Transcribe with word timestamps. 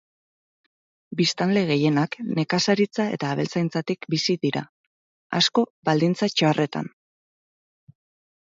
Biztanle 1.19 1.61
gehienak 1.71 2.17
nekazaritza 2.39 3.05
eta 3.17 3.29
abeltzaintzatik 3.35 4.09
bizi 4.15 4.37
dira, 4.47 4.65
asko 5.41 5.67
baldintza 5.91 6.33
txarretan. 6.37 6.91